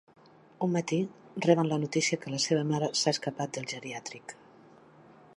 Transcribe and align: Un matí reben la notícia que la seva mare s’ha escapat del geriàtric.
Un 0.67 0.71
matí 0.75 0.97
reben 1.45 1.67
la 1.71 1.77
notícia 1.83 2.19
que 2.23 2.33
la 2.35 2.39
seva 2.45 2.63
mare 2.71 2.89
s’ha 3.01 3.13
escapat 3.17 3.53
del 3.59 3.69
geriàtric. 3.75 4.35